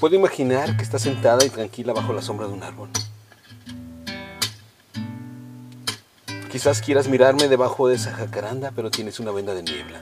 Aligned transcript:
Puedo 0.00 0.14
imaginar 0.14 0.76
que 0.76 0.84
estás 0.84 1.02
sentada 1.02 1.44
y 1.44 1.50
tranquila 1.50 1.92
bajo 1.92 2.12
la 2.12 2.22
sombra 2.22 2.46
de 2.46 2.52
un 2.52 2.62
árbol. 2.62 2.88
Quizás 6.52 6.80
quieras 6.80 7.08
mirarme 7.08 7.48
debajo 7.48 7.88
de 7.88 7.96
esa 7.96 8.12
jacaranda, 8.12 8.70
pero 8.76 8.92
tienes 8.92 9.18
una 9.18 9.32
venda 9.32 9.54
de 9.54 9.64
niebla. 9.64 10.00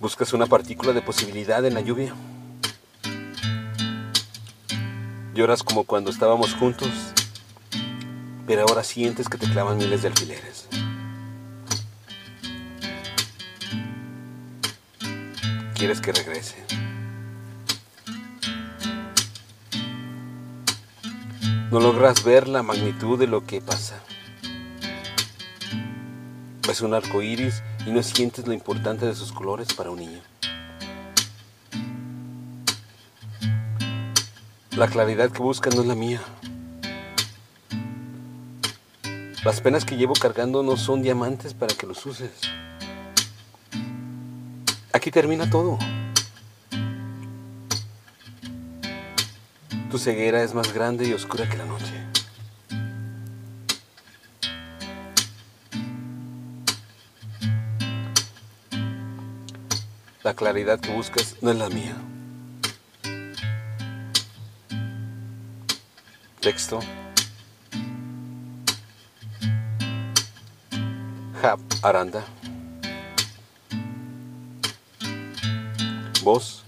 Buscas 0.00 0.32
una 0.32 0.46
partícula 0.46 0.92
de 0.92 1.02
posibilidad 1.02 1.64
en 1.64 1.74
la 1.74 1.80
lluvia. 1.80 2.12
Lloras 5.34 5.62
como 5.62 5.84
cuando 5.84 6.10
estábamos 6.10 6.52
juntos, 6.54 6.90
pero 8.44 8.62
ahora 8.68 8.82
sientes 8.82 9.28
que 9.28 9.38
te 9.38 9.48
clavan 9.48 9.78
miles 9.78 10.02
de 10.02 10.08
alfileres. 10.08 10.66
Quieres 15.84 16.00
que 16.00 16.12
regrese. 16.12 16.56
No 21.70 21.78
logras 21.78 22.24
ver 22.24 22.48
la 22.48 22.62
magnitud 22.62 23.18
de 23.18 23.26
lo 23.26 23.44
que 23.44 23.60
pasa. 23.60 24.00
Ves 26.66 26.80
un 26.80 26.94
arco 26.94 27.20
iris 27.20 27.62
y 27.86 27.90
no 27.90 28.02
sientes 28.02 28.46
lo 28.46 28.54
importante 28.54 29.04
de 29.04 29.14
sus 29.14 29.30
colores 29.30 29.74
para 29.74 29.90
un 29.90 29.98
niño. 29.98 30.20
La 34.78 34.88
claridad 34.88 35.30
que 35.30 35.42
buscas 35.42 35.74
no 35.74 35.82
es 35.82 35.86
la 35.86 35.94
mía. 35.94 36.22
Las 39.44 39.60
penas 39.60 39.84
que 39.84 39.98
llevo 39.98 40.14
cargando 40.14 40.62
no 40.62 40.78
son 40.78 41.02
diamantes 41.02 41.52
para 41.52 41.74
que 41.74 41.86
los 41.86 42.06
uses. 42.06 42.30
Aquí 44.94 45.10
termina 45.10 45.50
todo. 45.50 45.76
Tu 49.90 49.98
ceguera 49.98 50.44
es 50.44 50.54
más 50.54 50.72
grande 50.72 51.08
y 51.08 51.12
oscura 51.12 51.48
que 51.48 51.56
la 51.56 51.64
noche. 51.64 51.92
La 60.22 60.34
claridad 60.34 60.78
que 60.78 60.94
buscas 60.94 61.38
no 61.42 61.50
es 61.50 61.56
la 61.56 61.68
mía. 61.70 61.96
Texto. 66.40 66.78
Hap 71.42 71.58
Aranda. 71.82 72.24
Boss. 76.24 76.64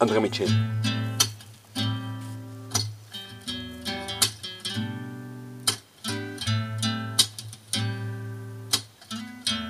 André 0.00 0.20
Michele. 0.20 0.77